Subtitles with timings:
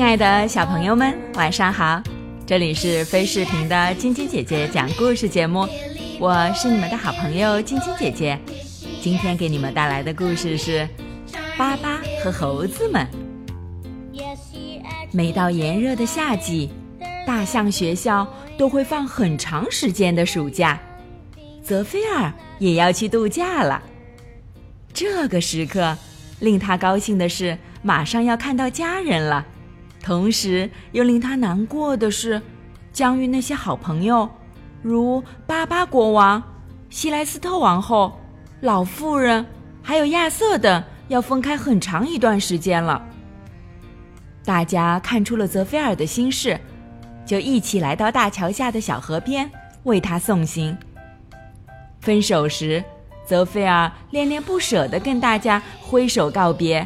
[0.00, 2.02] 亲爱的小朋友们，晚上好！
[2.46, 5.68] 这里是飞视频的晶晶姐姐讲故事节目，
[6.18, 8.40] 我是你们的好朋友晶晶姐姐。
[9.02, 10.88] 今天给你们带来的故事是
[11.58, 13.06] 《巴巴和猴子们》。
[15.12, 16.70] 每到炎热的夏季，
[17.26, 20.80] 大象学校都会放很长时间的暑假，
[21.62, 23.82] 泽菲尔也要去度假了。
[24.94, 25.94] 这个时刻，
[26.38, 29.44] 令他高兴的是，马上要看到家人了；
[30.02, 32.40] 同时又令他难过的是，
[32.92, 34.28] 将与那些好朋友，
[34.82, 36.42] 如巴巴国王、
[36.88, 38.18] 希莱斯特王后、
[38.60, 39.44] 老妇人，
[39.82, 43.04] 还有亚瑟等，要分开很长一段时间了。
[44.44, 46.58] 大家看出了泽菲尔的心事，
[47.26, 49.50] 就一起来到大桥下的小河边，
[49.84, 50.76] 为他送行。
[52.00, 52.82] 分手时。
[53.26, 56.84] 泽菲尔恋恋不舍地跟大家挥手告别，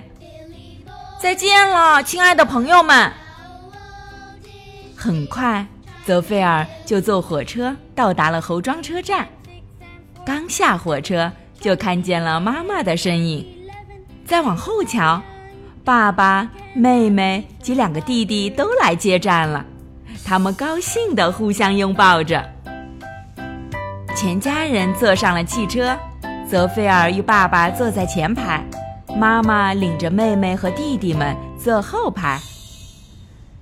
[1.24, 3.10] 再见了，亲爱的朋友们。
[4.94, 5.66] 很快，
[6.04, 9.26] 泽菲尔就坐火车到达了侯庄车站。
[10.22, 13.46] 刚下火车，就看见了妈妈的身影。
[14.26, 15.22] 再往后瞧，
[15.82, 19.64] 爸爸、妹妹及两个弟弟都来接站了，
[20.26, 22.44] 他们高兴地互相拥抱着。
[24.14, 25.96] 全家人坐上了汽车。
[26.46, 28.62] 泽菲尔与爸爸坐在前排，
[29.16, 32.40] 妈妈领着妹妹和弟弟们坐后排。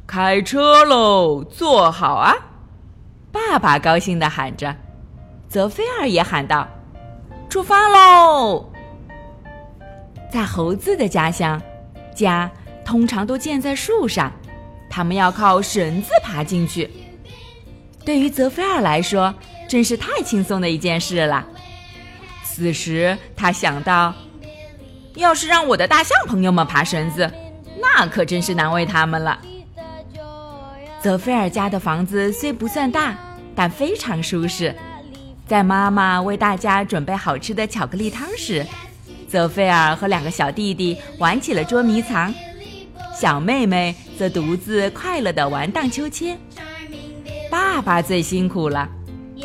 [0.06, 2.34] 开车喽，坐好啊！
[3.30, 4.74] 爸爸高兴地喊着，
[5.48, 6.66] 泽菲尔也喊道
[7.48, 8.70] ：“出发喽！”
[10.30, 11.60] 在猴子的家乡，
[12.14, 12.50] 家
[12.84, 14.32] 通常都建在树上，
[14.90, 16.90] 他们要靠绳子爬进去。
[18.04, 19.34] 对于泽菲尔来说，
[19.68, 21.46] 真是太轻松的一件事了。
[22.42, 24.12] 此时，他想到，
[25.14, 27.30] 要是让我的大象朋友们爬绳子，
[27.80, 29.38] 那可真是难为他们了。
[31.00, 33.14] 泽菲尔家的房子虽不算大，
[33.54, 34.74] 但非常舒适。
[35.46, 38.64] 在妈妈为大家准备好吃的巧克力汤时，
[39.28, 42.32] 泽菲尔和两个小弟弟玩起了捉迷藏，
[43.14, 46.38] 小妹妹则独自快乐地玩荡秋千。
[47.50, 48.88] 爸爸最辛苦了。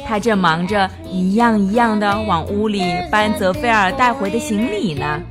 [0.05, 5.21] 他正忙着一样一样的往屋里搬泽菲尔带回的行李呢。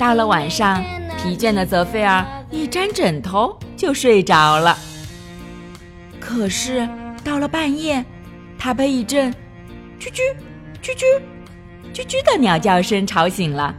[0.00, 0.82] 到了晚上，
[1.18, 4.74] 疲倦的泽菲尔一沾枕头就睡着了。
[6.18, 6.88] 可是
[7.22, 8.02] 到了半夜，
[8.58, 9.30] 他被一阵
[10.00, 10.22] “啾啾
[10.82, 11.04] 啾啾
[11.92, 13.74] 啾啾”的鸟叫声吵醒了。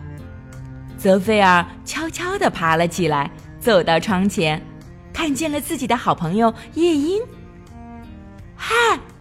[0.95, 4.63] 泽菲尔悄悄地爬了起来，走到窗前，
[5.11, 7.19] 看见了自己的好朋友夜莺。
[8.55, 8.75] 嗨，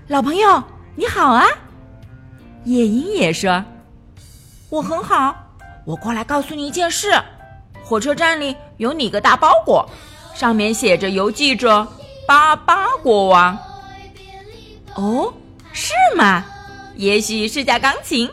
[0.09, 0.63] 老朋友，
[0.97, 1.47] 你好啊！
[2.65, 3.65] 夜莺也说
[4.69, 5.47] ：“我很好。
[5.85, 7.13] 我过来告诉你一件事：
[7.83, 9.89] 火车站里有你个大包裹，
[10.35, 11.87] 上面写着邮寄者
[12.27, 13.59] 巴巴国王。
[14.95, 15.33] 哦，
[15.73, 16.45] 是吗？
[16.97, 18.31] 也许是架钢琴。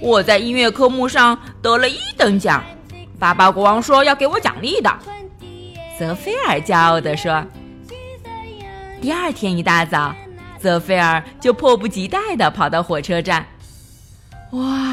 [0.00, 2.62] 我在音乐科目上得了一等奖，
[3.18, 4.98] 巴巴国王说要给我奖励的。”
[5.98, 7.44] 泽菲尔骄傲地说。
[9.00, 10.14] 第二天一大早，
[10.58, 13.46] 泽菲尔就迫不及待地跑到火车站。
[14.50, 14.87] 哇，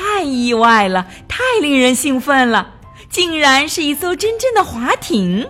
[0.00, 2.72] 太意外了，太令人兴奋了！
[3.10, 5.46] 竟然是一艘真正的滑艇。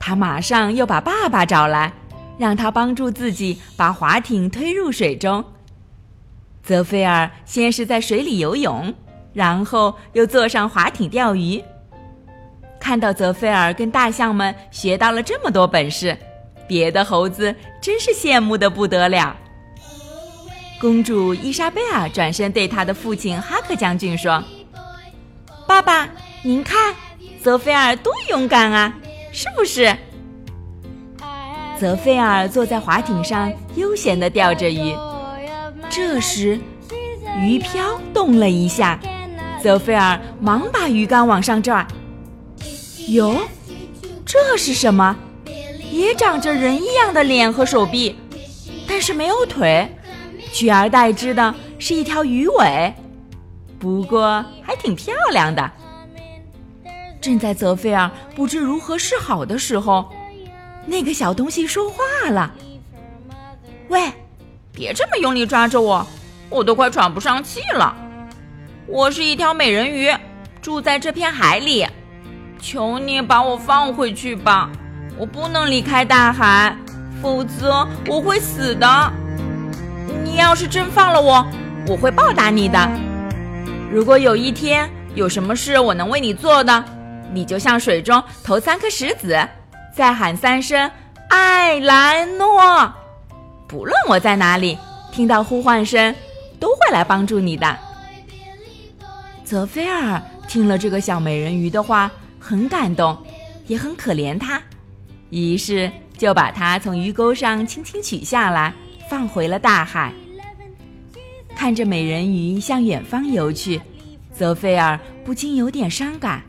[0.00, 1.92] 他马上又把爸爸找来，
[2.36, 5.44] 让他帮助自己把滑艇推入水中。
[6.64, 8.92] 泽菲尔先是在水里游泳，
[9.32, 11.62] 然后又坐上滑艇钓鱼。
[12.80, 16.16] 看到泽菲尔跟大象们学到了这么多本事。
[16.66, 19.36] 别的猴子真是羡慕的不得了。
[20.80, 24.42] 公主伊莎贝尔转身对她的父亲哈克将军说
[25.68, 26.08] ：“爸爸，
[26.42, 26.94] 您看，
[27.42, 28.94] 泽菲尔多勇敢啊，
[29.30, 29.94] 是不是？”
[31.78, 34.94] 泽菲尔坐在滑艇上，悠闲地钓着鱼。
[35.90, 36.58] 这时，
[37.42, 38.98] 鱼漂动了一下，
[39.62, 41.86] 泽菲尔忙把鱼竿往上拽。
[43.08, 43.36] 哟，
[44.24, 45.14] 这是什么？
[45.92, 48.16] 也长着人一样的脸和手臂，
[48.88, 49.86] 但是没有腿，
[50.52, 52.94] 取而代之的是一条鱼尾。
[53.78, 55.70] 不过还挺漂亮的。
[57.20, 60.10] 正在泽菲尔不知如何是好的时候，
[60.86, 62.52] 那个小东西说话了
[63.88, 64.10] ：“喂，
[64.72, 66.06] 别这么用力抓着我，
[66.48, 67.94] 我都快喘不上气了。
[68.86, 70.10] 我是一条美人鱼，
[70.62, 71.86] 住在这片海里，
[72.60, 74.70] 求你把我放回去吧。”
[75.18, 76.74] 我不能离开大海，
[77.20, 79.12] 否则我会死的。
[80.40, 81.46] 要是真放了我，
[81.86, 82.90] 我会报答你的。
[83.92, 86.84] 如果有一天有什么事我能为你做的，
[87.32, 89.38] 你就向水中投三颗石子，
[89.94, 90.90] 再喊三声
[91.28, 92.92] “艾兰诺”。
[93.68, 94.78] 不论我在哪里，
[95.12, 96.14] 听到呼唤声，
[96.58, 97.76] 都会来帮助你的。
[99.44, 103.16] 泽菲尔听了这个小美人鱼的话，很感动，
[103.66, 104.60] 也很可怜她，
[105.28, 108.72] 于是就把她从鱼钩上轻轻取下来，
[109.08, 110.12] 放回了大海。
[111.60, 113.78] 看着美人鱼向远方游去，
[114.32, 116.42] 泽菲尔不禁有点伤感。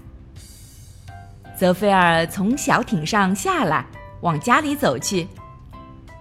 [1.54, 3.86] 泽菲尔从小艇上下来，
[4.22, 5.28] 往家里走去。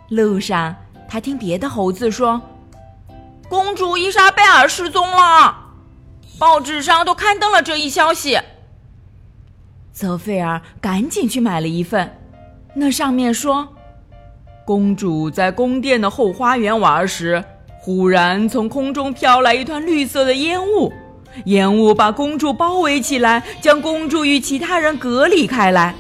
[0.09, 0.75] 路上，
[1.09, 2.43] 他听别的猴子说
[3.49, 5.57] ：“公主伊莎贝尔失踪了，
[6.37, 8.41] 报纸上都刊登了这一消息。”
[9.95, 12.19] 泽菲尔赶紧去买了一份，
[12.75, 13.69] 那上面说
[14.67, 17.45] ：“公主在宫殿的后花园玩时。”
[17.83, 20.93] 忽然，从空中飘来一团绿色的烟雾，
[21.47, 25.95] 烟雾把公主包围起来，将公主与其他人隔离开来。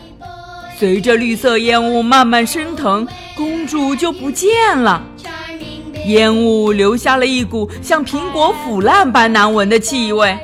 [0.76, 5.02] 随着绿色烟雾慢慢升腾，公主就不见了。
[6.06, 10.38] 烟雾留下了一股像苹果腐烂般难闻的气味。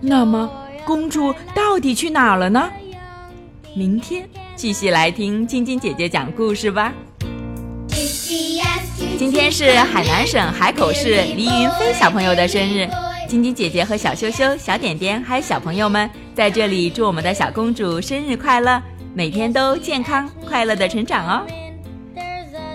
[0.00, 0.50] 那么，
[0.84, 2.70] 公主到底去哪了呢？
[3.74, 6.92] 明天继续来听晶晶姐姐讲故事吧。
[9.20, 12.88] 今天是海南省海口市黎云飞小朋友的生日，
[13.28, 18.82] 晶晶姐姐和小羞羞、小点点还有小朋友们在这里祝我们的小公主生日快乐，
[19.12, 21.46] 每天都健康快乐的成长哦。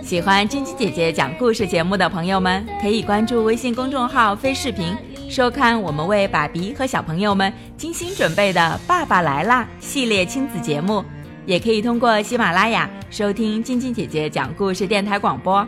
[0.03, 4.95] 喜欢晶晶姐姐讲故事节目的朋友们，可以关注微信公众号“飞视频”，
[5.27, 11.03] 收看我们为爸比和小朋友们精心准备的《爸爸来啦》系列亲子节目，
[11.47, 15.67] 也可以通过喜马拉雅收听晶晶姐姐讲故事电台广播。